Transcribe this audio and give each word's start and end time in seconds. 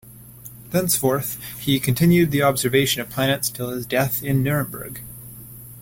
Thenceforward, 0.71 1.25
he 1.59 1.79
continued 1.79 2.31
the 2.31 2.41
observation 2.41 3.03
of 3.03 3.09
planets 3.11 3.51
till 3.51 3.69
his 3.69 3.85
death 3.85 4.23
in 4.23 4.41
Nuremberg. 4.41 4.99